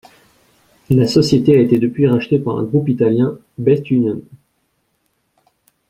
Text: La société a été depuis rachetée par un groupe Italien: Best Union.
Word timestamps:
La 0.89 1.05
société 1.05 1.55
a 1.55 1.61
été 1.61 1.77
depuis 1.77 2.07
rachetée 2.07 2.39
par 2.39 2.57
un 2.57 2.63
groupe 2.63 2.89
Italien: 2.89 3.37
Best 3.59 3.91
Union. 3.91 4.23